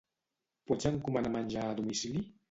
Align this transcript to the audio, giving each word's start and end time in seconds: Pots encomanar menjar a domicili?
Pots 0.71 0.87
encomanar 0.89 1.31
menjar 1.35 1.67
a 1.67 1.75
domicili? 1.81 2.25